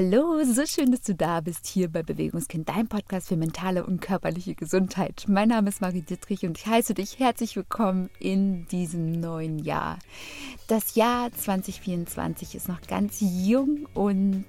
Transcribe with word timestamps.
Hallo, 0.00 0.44
so 0.44 0.64
schön, 0.64 0.92
dass 0.92 1.00
du 1.00 1.12
da 1.12 1.40
bist 1.40 1.66
hier 1.66 1.88
bei 1.88 2.04
Bewegungskind, 2.04 2.68
dein 2.68 2.86
Podcast 2.86 3.26
für 3.26 3.36
mentale 3.36 3.84
und 3.84 4.00
körperliche 4.00 4.54
Gesundheit. 4.54 5.24
Mein 5.26 5.48
Name 5.48 5.70
ist 5.70 5.80
Marie 5.80 6.02
Dittrich 6.02 6.46
und 6.46 6.56
ich 6.56 6.66
heiße 6.66 6.94
dich 6.94 7.18
herzlich 7.18 7.56
willkommen 7.56 8.08
in 8.20 8.68
diesem 8.68 9.10
neuen 9.10 9.58
Jahr. 9.58 9.98
Das 10.68 10.94
Jahr 10.94 11.32
2024 11.32 12.54
ist 12.54 12.68
noch 12.68 12.80
ganz 12.82 13.16
jung 13.18 13.88
und 13.92 14.44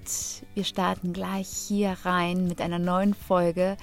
wir 0.53 0.63
starten 0.63 1.13
gleich 1.13 1.49
hier 1.49 1.97
rein 2.03 2.45
mit 2.45 2.61
einer 2.61 2.77
neuen 2.77 3.15
Folge, 3.15 3.75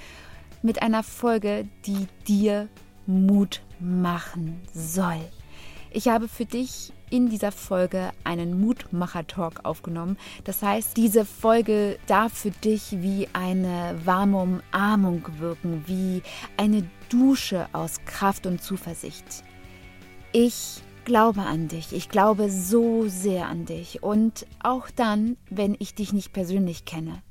mit 0.61 0.81
einer 0.81 1.03
Folge, 1.03 1.67
die 1.85 2.07
dir 2.29 2.69
Mut 3.07 3.61
machen 3.81 4.61
soll. 4.73 5.19
Ich 5.91 6.07
habe 6.07 6.29
für 6.29 6.45
dich 6.45 6.93
in 7.09 7.29
dieser 7.29 7.51
Folge 7.51 8.11
einen 8.23 8.59
Mutmacher-Talk 8.59 9.65
aufgenommen. 9.65 10.17
Das 10.43 10.61
heißt, 10.61 10.97
diese 10.97 11.25
Folge 11.25 11.97
darf 12.07 12.33
für 12.33 12.51
dich 12.51 13.01
wie 13.01 13.27
eine 13.33 13.95
warme 14.03 14.37
Umarmung 14.37 15.23
wirken, 15.39 15.83
wie 15.87 16.21
eine 16.57 16.87
Dusche 17.09 17.67
aus 17.73 18.03
Kraft 18.05 18.45
und 18.45 18.61
Zuversicht. 18.61 19.43
Ich 20.33 20.81
glaube 21.05 21.41
an 21.41 21.69
dich. 21.69 21.93
Ich 21.93 22.09
glaube 22.09 22.49
so 22.51 23.07
sehr 23.07 23.47
an 23.47 23.65
dich. 23.65 24.03
Und 24.03 24.45
auch 24.61 24.89
dann, 24.89 25.37
wenn 25.49 25.75
ich 25.79 25.95
dich 25.95 26.11
nicht 26.11 26.33
persönlich 26.33 26.83
kenne. 26.83 27.21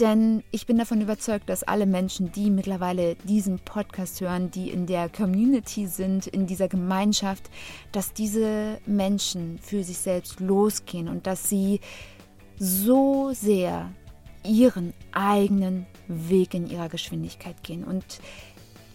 Denn 0.00 0.42
ich 0.50 0.66
bin 0.66 0.78
davon 0.78 1.02
überzeugt, 1.02 1.48
dass 1.50 1.62
alle 1.62 1.84
Menschen, 1.84 2.32
die 2.32 2.50
mittlerweile 2.50 3.16
diesen 3.16 3.58
Podcast 3.58 4.20
hören, 4.22 4.50
die 4.50 4.70
in 4.70 4.86
der 4.86 5.10
Community 5.10 5.86
sind, 5.86 6.26
in 6.26 6.46
dieser 6.46 6.68
Gemeinschaft, 6.68 7.50
dass 7.92 8.14
diese 8.14 8.78
Menschen 8.86 9.58
für 9.58 9.84
sich 9.84 9.98
selbst 9.98 10.40
losgehen 10.40 11.08
und 11.08 11.26
dass 11.26 11.48
sie 11.50 11.80
so 12.58 13.32
sehr 13.32 13.90
ihren 14.42 14.94
eigenen 15.12 15.86
Weg 16.08 16.54
in 16.54 16.66
ihrer 16.66 16.88
Geschwindigkeit 16.88 17.62
gehen. 17.62 17.84
Und 17.84 18.20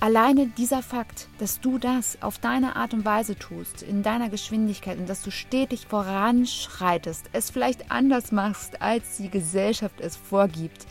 Alleine 0.01 0.47
dieser 0.47 0.83
Fakt, 0.83 1.29
dass 1.39 1.61
du 1.61 1.77
das 1.77 2.21
auf 2.21 2.37
deine 2.37 2.75
Art 2.75 2.93
und 2.93 3.05
Weise 3.05 3.35
tust, 3.37 3.81
in 3.81 4.03
deiner 4.03 4.29
Geschwindigkeit 4.29 4.97
und 4.97 5.09
dass 5.09 5.23
du 5.23 5.31
stetig 5.31 5.87
voranschreitest, 5.87 7.29
es 7.31 7.49
vielleicht 7.49 7.91
anders 7.91 8.31
machst, 8.31 8.81
als 8.81 9.17
die 9.17 9.29
Gesellschaft 9.29 10.01
es 10.01 10.15
vorgibt, 10.15 10.85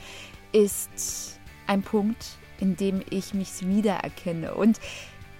ist 0.52 1.38
ein 1.66 1.82
Punkt, 1.82 2.38
in 2.58 2.76
dem 2.76 3.02
ich 3.10 3.34
mich 3.34 3.66
wiedererkenne. 3.66 4.54
Und 4.54 4.80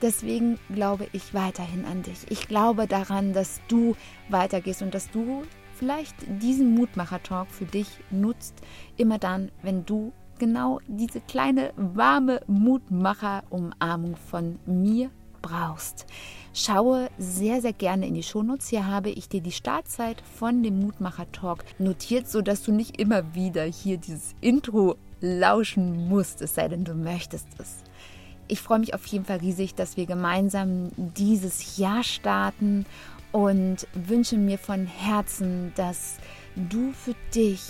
deswegen 0.03 0.59
glaube 0.73 1.09
ich 1.13 1.33
weiterhin 1.33 1.85
an 1.87 2.03
dich. 2.03 2.19
Ich 2.29 2.47
glaube 2.47 2.87
daran, 2.87 3.33
dass 3.33 3.61
du 3.69 3.97
weitergehst 4.29 4.83
und 4.83 4.95
dass 4.95 5.11
du 5.11 5.43
vielleicht 5.75 6.15
diesen 6.41 6.75
Mutmacher-Talk 6.75 7.49
für 7.51 7.65
dich 7.65 7.89
nutzt, 8.11 8.55
immer 8.97 9.19
dann, 9.19 9.51
wenn 9.63 9.85
du 9.85 10.13
genau 10.45 10.79
diese 10.87 11.23
kleine 11.23 11.73
warme 11.77 12.43
Mutmacher-Umarmung 12.47 14.15
von 14.17 14.59
mir 14.67 15.11
brauchst. 15.41 16.05
Schaue 16.53 17.09
sehr, 17.17 17.63
sehr 17.63 17.73
gerne 17.73 18.07
in 18.07 18.13
die 18.13 18.23
Shownotes. 18.23 18.69
Hier 18.69 18.87
habe 18.87 19.09
ich 19.09 19.31
dir 19.31 19.41
die 19.41 19.53
Startzeit 19.53 20.23
von 20.39 20.63
dem 20.63 20.81
Mutmacher-Talk 20.81 21.65
notiert, 21.79 22.29
sodass 22.29 22.63
du 22.63 22.73
nicht 22.73 23.01
immer 23.01 23.35
wieder 23.35 23.65
hier 23.65 23.97
dieses 23.97 24.35
Intro 24.43 24.97
lauschen 25.23 26.11
musst, 26.11 26.43
es 26.43 26.55
sei 26.55 26.69
denn, 26.69 26.85
du 26.85 26.93
möchtest 26.93 27.49
es. 27.59 27.77
Ich 28.47 28.61
freue 28.61 28.81
mich 28.81 28.93
auf 28.93 29.07
jeden 29.07 29.25
Fall 29.25 29.39
riesig, 29.39 29.75
dass 29.75 29.97
wir 29.97 30.05
gemeinsam 30.05 30.91
dieses 30.99 31.79
Jahr 31.79 32.03
starten 32.03 32.85
und 33.33 33.89
wünsche 33.95 34.37
mir 34.37 34.59
von 34.59 34.85
Herzen, 34.85 35.73
dass 35.75 36.19
du 36.55 36.93
für 36.93 37.15
dich 37.35 37.63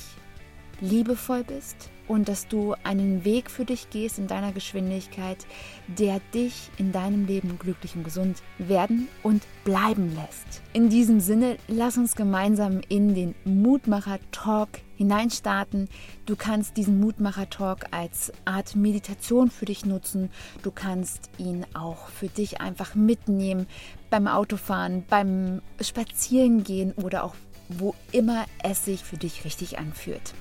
liebevoll 0.81 1.44
bist, 1.44 1.91
und 2.08 2.28
dass 2.28 2.48
du 2.48 2.74
einen 2.84 3.24
Weg 3.24 3.50
für 3.50 3.64
dich 3.64 3.91
gehst 3.91 4.19
in 4.19 4.27
deiner 4.27 4.52
Geschwindigkeit, 4.52 5.47
der 5.86 6.20
dich 6.33 6.70
in 6.78 6.92
deinem 6.92 7.27
Leben 7.27 7.58
glücklich 7.58 7.97
und 7.97 8.05
gesund 8.05 8.42
werden 8.59 9.09
und 9.22 9.42
bleiben 9.65 10.14
lässt. 10.14 10.62
In 10.72 10.88
diesem 10.88 11.20
Sinne, 11.20 11.56
lass 11.69 11.97
uns 11.97 12.16
gemeinsam 12.16 12.81
in 12.88 13.14
den 13.14 13.34
Mutmacher-Talk 13.44 14.69
hineinstarten. 14.97 15.88
Du 16.26 16.37
kannst 16.37 16.76
diesen 16.76 17.00
Mutmacher-Talk 17.00 17.87
als 17.91 18.32
Art 18.44 18.76
Meditation 18.76 19.50
für 19.50 19.64
dich 19.64 19.84
nutzen. 19.84 20.31
Du 20.62 20.70
kannst 20.70 21.31
ihn 21.38 21.66
auch 21.75 22.09
für 22.09 22.28
dich 22.28 22.60
einfach 22.60 22.94
mitnehmen 22.94 23.66
beim 24.10 24.28
Autofahren, 24.28 25.04
beim 25.09 25.62
Spazierengehen 25.81 26.93
oder 26.93 27.25
auch 27.25 27.34
wo 27.69 27.94
immer 28.12 28.44
es 28.62 28.84
sich 28.84 29.03
für 29.03 29.16
dich 29.16 29.44
richtig 29.44 29.78
anfühlt. 29.78 30.34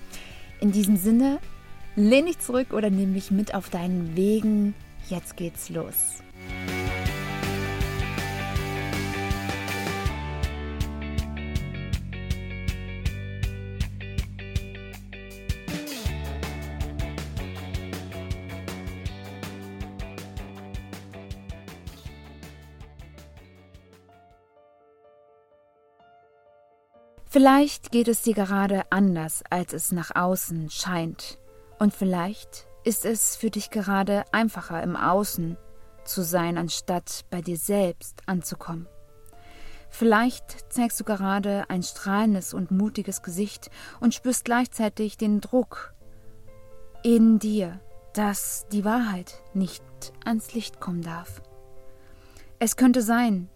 In 0.64 0.72
diesem 0.72 0.96
Sinne, 0.96 1.40
lehn 1.98 2.26
dich 2.26 2.40
zurück 2.40 2.72
oder 2.72 2.90
nimm 2.90 3.12
mich 3.12 3.32
mit 3.32 3.54
auf 3.54 3.70
deinen 3.70 4.16
Wegen. 4.16 4.74
Jetzt 5.10 5.36
geht's 5.36 5.70
los. 5.70 6.24
Vielleicht 27.34 27.92
geht 27.92 28.10
es 28.10 28.22
dir 28.22 28.36
gerade 28.36 28.84
anders, 28.92 29.42
als 29.50 29.74
es 29.74 29.92
nach 29.92 30.14
außen 30.14 30.70
scheint. 30.70 31.40
Und 31.80 31.92
vielleicht 31.92 32.68
ist 32.84 33.06
es 33.06 33.36
für 33.36 33.50
dich 33.50 33.72
gerade 33.72 34.24
einfacher 34.32 34.84
im 34.84 34.96
Außen 34.96 35.58
zu 36.06 36.22
sein, 36.22 36.60
anstatt 36.60 37.26
bei 37.32 37.42
dir 37.42 37.58
selbst 37.58 38.22
anzukommen. 38.28 38.88
Vielleicht 39.90 40.72
zeigst 40.72 41.00
du 41.00 41.06
gerade 41.06 41.64
ein 41.70 41.82
strahlendes 41.82 42.54
und 42.54 42.70
mutiges 42.70 43.24
Gesicht 43.24 43.72
und 44.00 44.14
spürst 44.14 44.46
gleichzeitig 44.46 45.18
den 45.18 45.42
Druck 45.42 45.96
in 47.02 47.40
dir, 47.40 47.80
dass 48.14 48.68
die 48.72 48.86
Wahrheit 48.86 49.42
nicht 49.56 49.84
ans 50.24 50.54
Licht 50.54 50.80
kommen 50.80 51.02
darf. 51.02 51.42
Es 52.60 52.76
könnte 52.76 53.02
sein, 53.02 53.50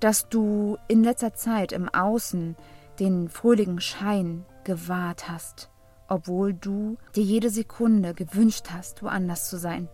dass 0.00 0.30
du 0.30 0.78
in 0.88 1.04
letzter 1.04 1.34
Zeit 1.34 1.72
im 1.72 1.90
Außen 1.90 2.56
den 2.98 3.28
fröhlichen 3.28 3.80
Schein 3.80 4.44
gewahrt 4.64 5.28
hast, 5.28 5.70
obwohl 6.08 6.52
du 6.52 6.96
dir 7.14 7.22
jede 7.22 7.50
Sekunde 7.50 8.14
gewünscht 8.14 8.66
hast, 8.72 9.02
woanders 9.02 9.48
zu 9.48 9.58
sein. 9.58 9.88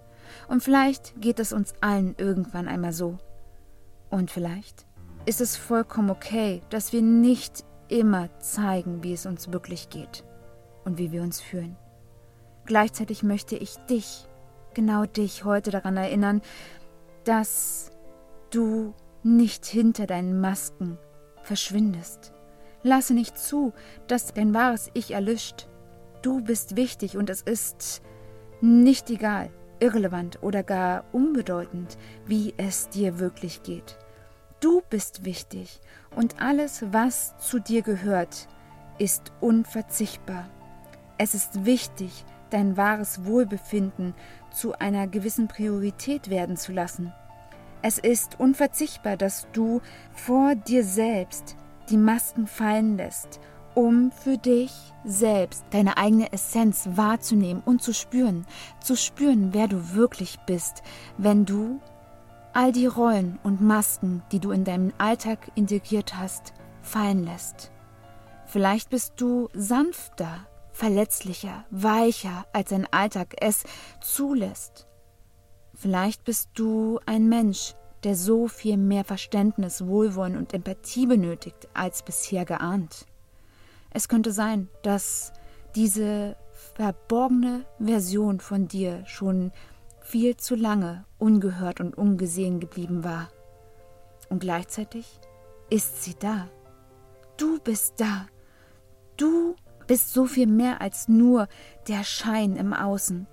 Und 0.48 0.62
vielleicht 0.62 1.20
geht 1.20 1.38
es 1.38 1.52
uns 1.52 1.74
allen 1.80 2.14
irgendwann 2.16 2.68
einmal 2.68 2.92
so. 2.92 3.18
Und 4.10 4.30
vielleicht 4.30 4.86
ist 5.26 5.40
es 5.40 5.56
vollkommen 5.56 6.10
okay, 6.10 6.62
dass 6.70 6.92
wir 6.92 7.02
nicht 7.02 7.64
immer 7.88 8.28
zeigen, 8.40 9.02
wie 9.02 9.12
es 9.12 9.26
uns 9.26 9.52
wirklich 9.52 9.88
geht 9.90 10.24
und 10.84 10.98
wie 10.98 11.12
wir 11.12 11.22
uns 11.22 11.40
fühlen. 11.40 11.76
Gleichzeitig 12.66 13.22
möchte 13.22 13.56
ich 13.56 13.76
dich, 13.90 14.26
genau 14.72 15.04
dich, 15.04 15.44
heute 15.44 15.70
daran 15.70 15.96
erinnern, 15.96 16.40
dass 17.24 17.90
du 18.50 18.94
nicht 19.22 19.64
hinter 19.66 20.06
deinen 20.06 20.40
Masken 20.40 20.98
verschwindest, 21.42 22.33
Lasse 22.84 23.14
nicht 23.14 23.38
zu, 23.38 23.72
dass 24.06 24.34
dein 24.34 24.52
wahres 24.52 24.90
Ich 24.92 25.12
erlischt. 25.12 25.68
Du 26.20 26.42
bist 26.42 26.76
wichtig 26.76 27.16
und 27.16 27.30
es 27.30 27.40
ist 27.40 28.02
nicht 28.60 29.08
egal, 29.10 29.50
irrelevant 29.80 30.42
oder 30.42 30.62
gar 30.62 31.04
unbedeutend, 31.10 31.96
wie 32.26 32.52
es 32.58 32.90
dir 32.90 33.18
wirklich 33.18 33.62
geht. 33.62 33.98
Du 34.60 34.82
bist 34.90 35.24
wichtig 35.24 35.80
und 36.14 36.40
alles, 36.42 36.84
was 36.92 37.36
zu 37.38 37.58
dir 37.58 37.80
gehört, 37.80 38.48
ist 38.98 39.32
unverzichtbar. 39.40 40.48
Es 41.16 41.34
ist 41.34 41.64
wichtig, 41.64 42.26
dein 42.50 42.76
wahres 42.76 43.24
Wohlbefinden 43.24 44.14
zu 44.52 44.74
einer 44.78 45.06
gewissen 45.06 45.48
Priorität 45.48 46.28
werden 46.28 46.58
zu 46.58 46.72
lassen. 46.72 47.14
Es 47.80 47.98
ist 47.98 48.38
unverzichtbar, 48.38 49.16
dass 49.16 49.46
du 49.52 49.80
vor 50.12 50.54
dir 50.54 50.84
selbst 50.84 51.56
die 51.90 51.96
Masken 51.96 52.46
fallen 52.46 52.96
lässt, 52.96 53.40
um 53.74 54.12
für 54.12 54.38
dich 54.38 54.72
selbst 55.04 55.64
deine 55.70 55.96
eigene 55.96 56.32
Essenz 56.32 56.88
wahrzunehmen 56.92 57.62
und 57.64 57.82
zu 57.82 57.92
spüren, 57.92 58.46
zu 58.80 58.96
spüren, 58.96 59.52
wer 59.52 59.68
du 59.68 59.94
wirklich 59.94 60.38
bist, 60.46 60.82
wenn 61.18 61.44
du 61.44 61.80
all 62.52 62.72
die 62.72 62.86
Rollen 62.86 63.38
und 63.42 63.60
Masken, 63.60 64.22
die 64.30 64.38
du 64.38 64.52
in 64.52 64.64
deinem 64.64 64.92
Alltag 64.98 65.50
integriert 65.56 66.16
hast, 66.16 66.54
fallen 66.82 67.24
lässt. 67.24 67.72
Vielleicht 68.46 68.90
bist 68.90 69.14
du 69.16 69.48
sanfter, 69.52 70.46
verletzlicher, 70.72 71.64
weicher, 71.70 72.46
als 72.52 72.70
dein 72.70 72.86
Alltag 72.92 73.34
es 73.40 73.64
zulässt. 74.00 74.86
Vielleicht 75.74 76.24
bist 76.24 76.50
du 76.54 77.00
ein 77.06 77.28
Mensch, 77.28 77.74
der 78.04 78.16
so 78.16 78.48
viel 78.48 78.76
mehr 78.76 79.04
Verständnis, 79.04 79.86
Wohlwollen 79.86 80.36
und 80.36 80.52
Empathie 80.52 81.06
benötigt 81.06 81.68
als 81.74 82.02
bisher 82.02 82.44
geahnt. 82.44 83.06
Es 83.90 84.08
könnte 84.08 84.32
sein, 84.32 84.68
dass 84.82 85.32
diese 85.74 86.36
verborgene 86.74 87.64
Version 87.78 88.40
von 88.40 88.68
dir 88.68 89.04
schon 89.06 89.52
viel 90.00 90.36
zu 90.36 90.54
lange 90.54 91.04
ungehört 91.18 91.80
und 91.80 91.96
ungesehen 91.96 92.60
geblieben 92.60 93.04
war. 93.04 93.30
Und 94.28 94.40
gleichzeitig 94.40 95.18
ist 95.70 96.02
sie 96.02 96.14
da. 96.18 96.48
Du 97.36 97.58
bist 97.58 98.00
da. 98.00 98.26
Du 99.16 99.56
bist 99.86 100.12
so 100.12 100.26
viel 100.26 100.46
mehr 100.46 100.80
als 100.80 101.08
nur 101.08 101.48
der 101.88 102.04
Schein 102.04 102.56
im 102.56 102.72
Außen. 102.72 103.26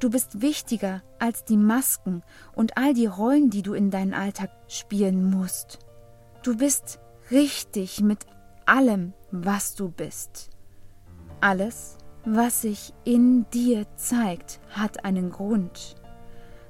Du 0.00 0.10
bist 0.10 0.42
wichtiger 0.42 1.02
als 1.18 1.44
die 1.44 1.56
Masken 1.56 2.22
und 2.54 2.76
all 2.76 2.94
die 2.94 3.06
Rollen, 3.06 3.50
die 3.50 3.62
du 3.62 3.74
in 3.74 3.90
deinen 3.90 4.14
Alltag 4.14 4.50
spielen 4.68 5.30
musst. 5.30 5.78
Du 6.42 6.56
bist 6.56 7.00
richtig 7.30 8.00
mit 8.00 8.26
allem, 8.66 9.12
was 9.30 9.74
du 9.74 9.88
bist. 9.88 10.50
Alles, 11.40 11.98
was 12.24 12.62
sich 12.62 12.92
in 13.04 13.48
dir 13.50 13.86
zeigt, 13.96 14.60
hat 14.70 15.04
einen 15.04 15.30
Grund. 15.30 15.96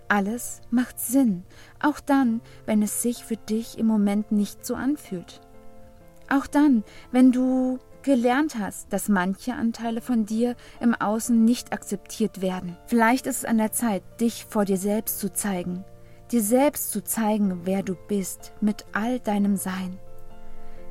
Alles 0.08 0.60
macht 0.70 1.00
Sinn, 1.00 1.44
auch 1.82 1.98
dann, 1.98 2.40
wenn 2.64 2.82
es 2.82 3.02
sich 3.02 3.25
für 3.25 3.37
dich 3.37 3.78
im 3.78 3.87
Moment 3.87 4.31
nicht 4.31 4.64
so 4.64 4.75
anfühlt. 4.75 5.40
Auch 6.28 6.46
dann, 6.46 6.84
wenn 7.10 7.32
du 7.32 7.78
gelernt 8.06 8.56
hast, 8.56 8.93
dass 8.93 9.08
manche 9.08 9.55
Anteile 9.55 10.00
von 10.00 10.26
dir 10.26 10.55
im 10.79 10.94
Außen 10.94 11.44
nicht 11.44 11.73
akzeptiert 11.73 12.41
werden. 12.41 12.76
Vielleicht 12.87 13.26
ist 13.26 13.38
es 13.38 13.44
an 13.44 13.58
der 13.58 13.73
Zeit, 13.73 14.05
dich 14.20 14.44
vor 14.44 14.64
dir 14.64 14.76
selbst 14.76 15.19
zu 15.19 15.32
zeigen, 15.32 15.85
dir 16.31 16.41
selbst 16.41 16.93
zu 16.93 17.03
zeigen, 17.03 17.62
wer 17.64 17.82
du 17.82 17.97
bist, 18.06 18.53
mit 18.61 18.87
all 18.93 19.19
deinem 19.19 19.56
Sein, 19.56 19.99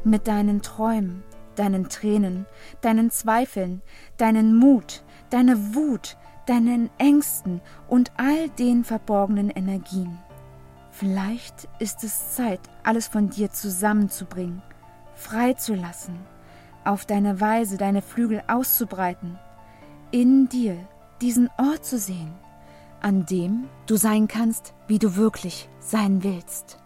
mit 0.03 0.27
deinen 0.27 0.61
Träumen, 0.61 1.23
deinen 1.55 1.87
Tränen, 1.87 2.47
deinen 2.81 3.09
Zweifeln, 3.11 3.81
deinen 4.17 4.53
Mut, 4.53 5.01
deine 5.29 5.73
Wut, 5.73 6.17
deinen 6.47 6.89
Ängsten 6.97 7.61
und 7.87 8.11
all 8.17 8.49
den 8.49 8.83
verborgenen 8.83 9.49
Energien. 9.51 10.17
Vielleicht 10.91 11.69
ist 11.79 12.03
es 12.03 12.35
Zeit, 12.35 12.59
alles 12.83 13.07
von 13.07 13.29
dir 13.29 13.53
zusammenzubringen, 13.53 14.61
freizulassen, 15.15 16.34
auf 16.85 17.05
deine 17.05 17.41
Weise 17.41 17.77
deine 17.77 18.01
Flügel 18.01 18.43
auszubreiten, 18.47 19.37
in 20.11 20.47
dir 20.49 20.77
diesen 21.21 21.49
Ort 21.57 21.85
zu 21.85 21.97
sehen, 21.97 22.33
an 23.01 23.25
dem 23.25 23.67
du 23.87 23.97
sein 23.97 24.27
kannst, 24.27 24.73
wie 24.87 24.99
du 24.99 25.15
wirklich 25.15 25.69
sein 25.79 26.23
willst. 26.23 26.77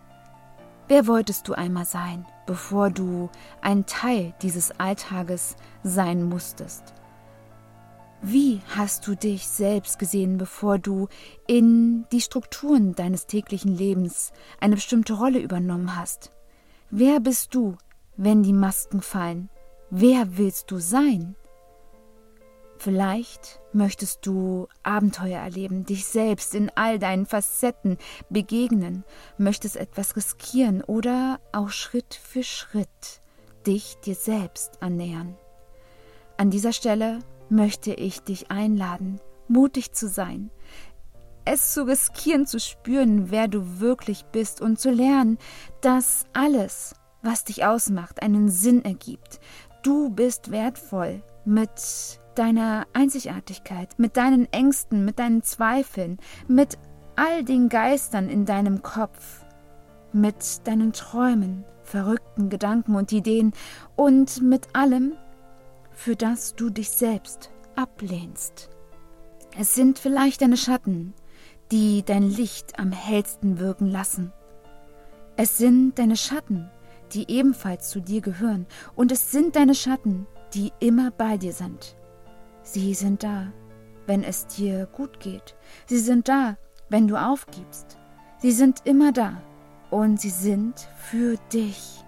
Wer 0.87 1.05
wolltest 1.05 1.47
du 1.47 1.53
einmal 1.53 1.85
sein, 1.85 2.25
bevor 2.47 2.89
du 2.89 3.29
ein 3.61 3.85
Teil 3.85 4.33
dieses 4.41 4.79
Alltages 4.79 5.55
sein 5.83 6.23
musstest? 6.23 6.95
Wie 8.21 8.59
hast 8.75 9.07
du 9.07 9.15
dich 9.15 9.47
selbst 9.47 9.97
gesehen, 9.97 10.37
bevor 10.37 10.77
du 10.77 11.07
in 11.47 12.05
die 12.11 12.19
Strukturen 12.19 12.93
deines 12.93 13.27
täglichen 13.27 13.73
Lebens 13.73 14.33
eine 14.59 14.75
bestimmte 14.75 15.13
Rolle 15.13 15.39
übernommen 15.39 15.95
hast? 15.95 16.31
Wer 16.89 17.19
bist 17.19 17.55
du, 17.55 17.77
wenn 18.17 18.43
die 18.43 18.51
Masken 18.51 19.01
fallen? 19.01 19.49
Wer 19.91 20.37
willst 20.37 20.69
du 20.69 20.77
sein? 20.77 21.35
Vielleicht 22.77 23.59
möchtest 23.73 24.25
du 24.25 24.67
Abenteuer 24.83 25.39
erleben, 25.39 25.83
dich 25.83 26.05
selbst 26.05 26.55
in 26.55 26.71
all 26.75 26.99
deinen 26.99 27.25
Facetten 27.25 27.97
begegnen, 28.29 29.03
möchtest 29.37 29.75
etwas 29.75 30.15
riskieren 30.15 30.83
oder 30.83 31.39
auch 31.51 31.69
Schritt 31.69 32.13
für 32.13 32.43
Schritt 32.43 33.21
dich 33.65 33.97
dir 33.97 34.15
selbst 34.15 34.81
annähern. 34.81 35.35
An 36.37 36.51
dieser 36.51 36.71
Stelle 36.71 37.19
möchte 37.49 37.93
ich 37.93 38.21
dich 38.21 38.49
einladen, 38.51 39.19
mutig 39.47 39.91
zu 39.91 40.07
sein, 40.07 40.51
es 41.45 41.73
zu 41.73 41.87
riskieren, 41.87 42.45
zu 42.45 42.59
spüren, 42.59 43.31
wer 43.31 43.47
du 43.47 43.79
wirklich 43.79 44.23
bist 44.25 44.61
und 44.61 44.79
zu 44.79 44.91
lernen, 44.91 45.39
dass 45.81 46.25
alles, 46.31 46.95
was 47.23 47.43
dich 47.43 47.65
ausmacht, 47.65 48.21
einen 48.21 48.49
Sinn 48.49 48.85
ergibt. 48.85 49.39
Du 49.81 50.09
bist 50.09 50.51
wertvoll 50.51 51.23
mit 51.45 52.19
deiner 52.35 52.85
Einzigartigkeit, 52.93 53.97
mit 53.97 54.17
deinen 54.17 54.51
Ängsten, 54.51 55.05
mit 55.05 55.19
deinen 55.19 55.41
Zweifeln, 55.41 56.17
mit 56.47 56.77
all 57.15 57.43
den 57.45 57.69
Geistern 57.69 58.29
in 58.29 58.45
deinem 58.45 58.81
Kopf, 58.81 59.45
mit 60.11 60.67
deinen 60.67 60.91
Träumen, 60.91 61.63
verrückten 61.83 62.49
Gedanken 62.49 62.95
und 62.95 63.11
Ideen 63.13 63.53
und 63.95 64.41
mit 64.41 64.75
allem, 64.75 65.13
für 65.91 66.15
das 66.15 66.55
du 66.55 66.69
dich 66.69 66.89
selbst 66.89 67.49
ablehnst. 67.75 68.69
Es 69.57 69.75
sind 69.75 69.97
vielleicht 69.97 70.41
deine 70.41 70.57
Schatten, 70.57 71.13
die 71.71 72.03
dein 72.03 72.23
Licht 72.23 72.77
am 72.79 72.91
hellsten 72.91 73.59
wirken 73.59 73.87
lassen. 73.87 74.33
Es 75.37 75.57
sind 75.57 75.97
deine 75.99 76.17
Schatten, 76.17 76.69
die 77.13 77.29
ebenfalls 77.31 77.89
zu 77.89 77.99
dir 77.99 78.21
gehören, 78.21 78.65
und 78.95 79.11
es 79.11 79.31
sind 79.31 79.55
deine 79.55 79.75
Schatten, 79.75 80.27
die 80.53 80.71
immer 80.79 81.11
bei 81.11 81.37
dir 81.37 81.53
sind. 81.53 81.95
Sie 82.63 82.93
sind 82.93 83.23
da, 83.23 83.51
wenn 84.07 84.23
es 84.23 84.47
dir 84.47 84.87
gut 84.87 85.19
geht. 85.19 85.55
Sie 85.87 85.99
sind 85.99 86.27
da, 86.27 86.57
wenn 86.89 87.07
du 87.07 87.15
aufgibst. 87.15 87.97
Sie 88.39 88.51
sind 88.51 88.81
immer 88.85 89.11
da 89.11 89.41
und 89.91 90.19
sie 90.19 90.29
sind 90.29 90.87
für 90.97 91.37
dich. 91.51 92.03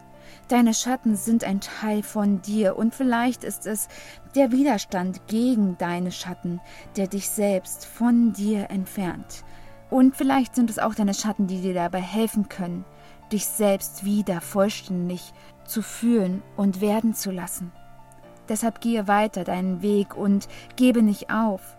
Deine 0.47 0.73
Schatten 0.73 1.15
sind 1.15 1.43
ein 1.43 1.61
Teil 1.61 2.03
von 2.03 2.41
dir 2.41 2.75
und 2.75 2.93
vielleicht 2.93 3.43
ist 3.43 3.65
es 3.65 3.87
der 4.35 4.51
Widerstand 4.51 5.25
gegen 5.27 5.77
deine 5.77 6.11
Schatten, 6.11 6.59
der 6.97 7.07
dich 7.07 7.29
selbst 7.29 7.85
von 7.85 8.33
dir 8.33 8.69
entfernt. 8.69 9.45
Und 9.89 10.15
vielleicht 10.15 10.55
sind 10.55 10.69
es 10.69 10.79
auch 10.79 10.93
deine 10.95 11.13
Schatten, 11.13 11.47
die 11.47 11.61
dir 11.61 11.73
dabei 11.73 12.01
helfen 12.01 12.49
können, 12.49 12.83
dich 13.31 13.45
selbst 13.45 14.05
wieder 14.05 14.41
vollständig 14.41 15.33
zu 15.65 15.81
fühlen 15.81 16.43
und 16.57 16.81
werden 16.81 17.13
zu 17.13 17.31
lassen. 17.31 17.71
Deshalb 18.49 18.81
gehe 18.81 19.07
weiter 19.07 19.43
deinen 19.43 19.81
Weg 19.81 20.15
und 20.15 20.47
gebe 20.75 21.01
nicht 21.01 21.29
auf. 21.29 21.77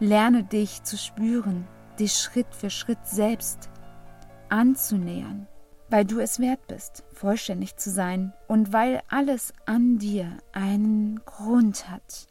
Lerne 0.00 0.44
dich 0.44 0.82
zu 0.84 0.96
spüren, 0.96 1.66
dich 1.98 2.14
Schritt 2.14 2.54
für 2.54 2.70
Schritt 2.70 3.04
selbst 3.04 3.68
anzunähern, 4.48 5.48
weil 5.90 6.04
du 6.04 6.20
es 6.20 6.38
wert 6.38 6.66
bist, 6.68 7.04
vollständig 7.12 7.76
zu 7.76 7.90
sein 7.90 8.32
und 8.46 8.72
weil 8.72 9.02
alles 9.08 9.52
an 9.66 9.98
dir 9.98 10.38
einen 10.52 11.20
Grund 11.24 11.90
hat. 11.90 12.28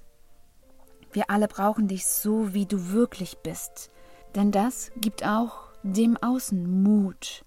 Wir 1.12 1.30
alle 1.30 1.48
brauchen 1.48 1.88
dich 1.88 2.08
so, 2.08 2.54
wie 2.54 2.66
du 2.66 2.92
wirklich 2.92 3.38
bist, 3.40 3.92
denn 4.36 4.52
das 4.52 4.92
gibt 4.98 5.26
auch 5.26 5.68
dem 5.84 6.18
Außen 6.18 6.84
Mut, 6.84 7.44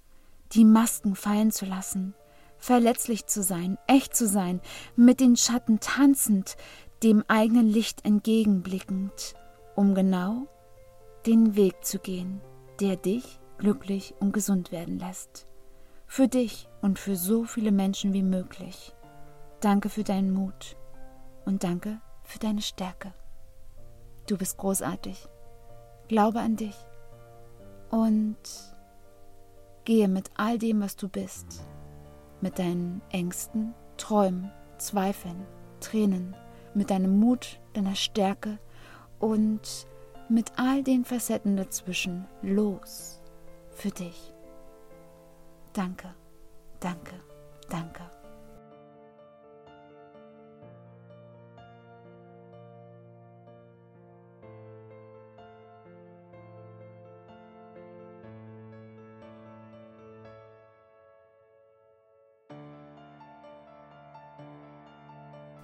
die 0.53 0.65
Masken 0.65 1.15
fallen 1.15 1.51
zu 1.51 1.65
lassen, 1.65 2.15
verletzlich 2.59 3.27
zu 3.27 3.43
sein, 3.43 3.79
echt 3.87 4.17
zu 4.17 4.27
sein, 4.27 4.61
mit 4.97 5.21
den 5.21 5.37
Schatten 5.37 5.81
tanzend, 5.81 6.57
dem 7.03 7.25
eigenen 7.29 7.67
Licht 7.67 8.05
entgegenblickend, 8.05 9.35
um 9.75 9.95
genau 9.95 10.47
den 11.27 11.57
Weg 11.57 11.85
zu 11.85 11.99
gehen, 11.99 12.41
der 12.81 12.97
dich 12.97 13.41
glücklich 13.59 14.15
und 14.21 14.33
gesund 14.33 14.73
werden 14.73 14.99
lässt. 14.99 15.47
Für 16.07 16.29
dich 16.29 16.69
und 16.83 16.99
für 16.99 17.17
so 17.17 17.45
viele 17.45 17.73
Menschen 17.73 18.13
wie 18.13 18.23
möglich. 18.23 18.95
Danke 19.61 19.89
für 19.89 20.03
deinen 20.03 20.33
Mut 20.33 20.77
und 21.45 21.63
danke 21.63 22.01
für 22.25 22.39
deine 22.39 22.63
Stärke. 22.63 23.13
Du 24.27 24.37
bist 24.37 24.57
großartig. 24.57 25.29
Glaube 26.09 26.41
an 26.41 26.57
dich 26.57 26.75
und 27.91 28.37
gehe 29.85 30.09
mit 30.09 30.31
all 30.37 30.59
dem, 30.59 30.81
was 30.81 30.97
du 30.97 31.09
bist, 31.09 31.65
mit 32.41 32.59
deinen 32.59 33.03
Ängsten, 33.11 33.75
Träumen, 33.97 34.51
Zweifeln, 34.79 35.47
Tränen, 35.81 36.37
mit 36.75 36.91
deinem 36.91 37.19
Mut, 37.19 37.61
deiner 37.75 37.95
Stärke 37.95 38.59
und 39.19 39.87
mit 40.29 40.53
all 40.57 40.83
den 40.83 41.05
Facetten 41.05 41.57
dazwischen 41.57 42.27
los 42.43 43.21
für 43.73 43.91
dich. 43.91 44.33
Danke, 45.73 46.15
danke, 46.81 47.15
danke. 47.69 48.20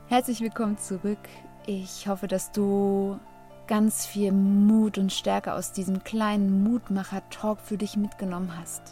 Herzlich 0.09 0.41
willkommen 0.41 0.79
zurück. 0.79 1.19
Ich 1.67 2.07
hoffe, 2.07 2.29
dass 2.29 2.53
du 2.53 3.19
ganz 3.67 4.07
viel 4.07 4.31
Mut 4.31 4.99
und 4.99 5.13
Stärke 5.13 5.53
aus 5.53 5.73
diesem 5.73 6.05
kleinen 6.05 6.63
Mutmacher-Talk 6.63 7.59
für 7.59 7.77
dich 7.77 7.97
mitgenommen 7.97 8.53
hast. 8.57 8.83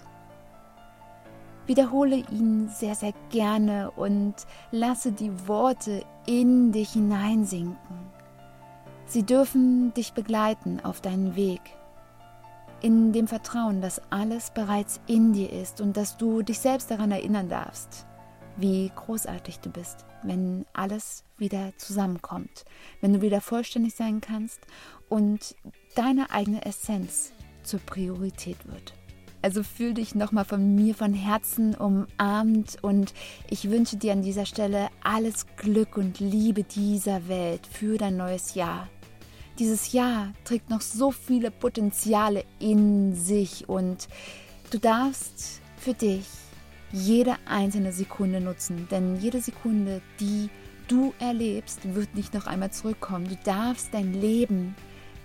Wiederhole 1.67 2.17
ihn 2.17 2.69
sehr, 2.69 2.97
sehr 2.97 3.13
gerne 3.31 3.93
und 3.93 4.35
lasse 4.73 5.13
die 5.13 5.47
Worte 5.47 6.05
in 6.27 6.73
dich 6.73 6.95
hineinsinken. 6.95 7.97
Sie 9.07 9.23
dürfen 9.23 9.95
dich 9.95 10.15
begleiten 10.15 10.81
auf 10.83 11.01
deinen 11.01 11.37
Weg, 11.37 11.61
in 12.81 13.13
dem 13.13 13.29
Vertrauen, 13.29 13.81
dass 13.81 14.03
alles 14.11 14.51
bereits 14.51 15.01
in 15.07 15.33
dir 15.33 15.53
ist 15.53 15.81
und 15.81 15.97
dass 15.97 16.17
du 16.17 16.43
dich 16.43 16.59
selbst 16.59 16.91
daran 16.91 17.13
erinnern 17.13 17.49
darfst, 17.49 18.05
wie 18.57 18.91
großartig 18.95 19.61
du 19.61 19.71
bist, 19.71 20.05
wenn 20.23 20.65
alles 20.73 21.25
wieder 21.39 21.73
zusammenkommt, 21.77 22.65
wenn 23.01 23.13
du 23.13 23.23
wieder 23.23 23.41
vollständig 23.41 23.95
sein 23.95 24.21
kannst 24.21 24.61
und 25.09 25.57
deine 25.95 26.31
eigene 26.31 26.65
Essenz 26.65 27.33
zur 27.63 27.81
Priorität 27.81 28.67
wird. 28.67 28.95
Also 29.43 29.63
fühl 29.63 29.93
dich 29.93 30.15
nochmal 30.15 30.47
von 30.47 30.75
mir 30.75 30.95
von 30.95 31.13
Herzen 31.13 31.75
umarmt 31.75 32.79
und 32.81 33.13
ich 33.51 33.71
wünsche 33.71 33.99
dir 33.99 34.13
an 34.13 34.23
dieser 34.23 34.47
Stelle 34.47 34.89
alles 35.03 35.47
Glück 35.57 35.99
und 35.99 36.19
Liebe 36.19 36.63
dieser 36.65 37.29
Welt 37.29 37.67
für 37.67 37.99
dein 37.99 38.17
neues 38.17 38.55
Jahr. 38.55 38.89
Dieses 39.59 39.93
Jahr 39.93 40.33
trägt 40.45 40.71
noch 40.71 40.81
so 40.81 41.11
viele 41.11 41.51
Potenziale 41.51 42.45
in 42.59 43.15
sich 43.15 43.69
und 43.69 44.09
du 44.71 44.79
darfst 44.79 45.61
für 45.77 45.93
dich 45.93 46.25
jede 46.93 47.37
einzelne 47.47 47.93
Sekunde 47.93 48.41
nutzen, 48.41 48.89
denn 48.91 49.17
jede 49.17 49.41
Sekunde, 49.41 50.01
die 50.21 50.49
du 50.89 51.13
erlebst, 51.19 51.95
wird 51.95 52.15
nicht 52.15 52.35
noch 52.35 52.47
einmal 52.47 52.71
zurückkommen. 52.71 53.29
Du 53.29 53.37
darfst 53.45 53.93
dein 53.93 54.13
Leben 54.13 54.75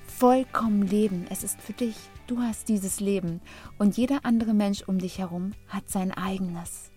vollkommen 0.06 0.84
leben. 0.84 1.26
Es 1.30 1.44
ist 1.44 1.62
für 1.62 1.74
dich. 1.74 1.96
Du 2.28 2.40
hast 2.40 2.70
dieses 2.70 3.00
Leben 3.00 3.42
und 3.78 3.98
jeder 3.98 4.20
andere 4.24 4.54
Mensch 4.54 4.84
um 4.84 5.00
dich 5.00 5.18
herum 5.18 5.54
hat 5.68 5.90
sein 5.90 6.12
eigenes. 6.12 6.92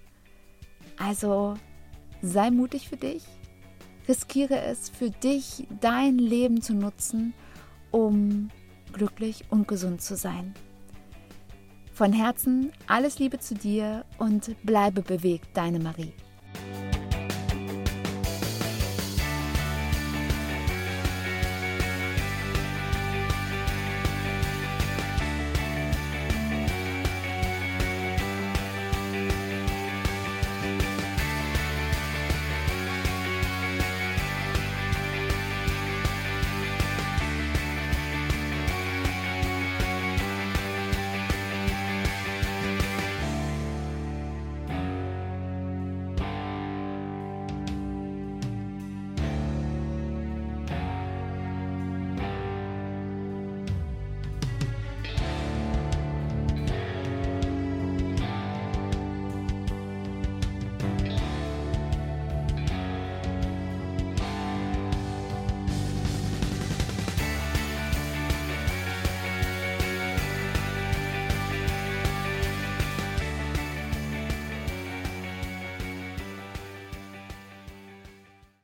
Also 0.99 1.55
sei 2.21 2.51
mutig 2.51 2.89
für 2.89 2.97
dich, 2.97 3.25
riskiere 4.09 4.61
es 4.61 4.91
für 4.91 5.11
dich, 5.11 5.67
dein 5.81 6.19
Leben 6.19 6.61
zu 6.61 6.75
nutzen, 6.75 7.33
um 7.91 8.51
glücklich 8.93 9.45
und 9.49 9.67
gesund 9.69 10.03
zu 10.03 10.17
sein. 10.17 10.55
Von 11.95 12.13
Herzen 12.13 12.73
alles 12.87 13.19
Liebe 13.19 13.39
zu 13.39 13.55
dir 13.55 14.05
und 14.19 14.57
bleibe 14.65 15.03
bewegt, 15.03 15.49
deine 15.55 15.79
Marie. 15.79 16.13